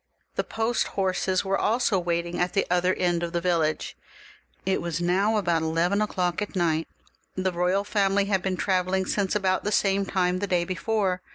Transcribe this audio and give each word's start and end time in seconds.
The 0.33 0.43
post 0.43 0.87
horses 0.97 1.45
were 1.45 1.59
also 1.59 1.99
wait 1.99 2.25
ing 2.25 2.39
at 2.39 2.53
the 2.53 2.65
other 2.71 2.91
end 2.95 3.21
of 3.21 3.33
the 3.33 3.39
village. 3.39 3.95
It 4.65 4.81
was 4.81 4.99
now 4.99 5.37
about 5.37 5.61
eleven 5.61 6.01
o'clock 6.01 6.41
at 6.41 6.55
night; 6.55 6.87
the 7.35 7.51
royal 7.51 7.83
family 7.83 8.25
had 8.25 8.41
been 8.41 8.57
travel 8.57 8.93
ling 8.93 9.05
since 9.05 9.35
about 9.35 9.63
the 9.63 9.71
same 9.71 10.07
time 10.07 10.39
the 10.39 10.47
day 10.47 10.65
before. 10.65 11.21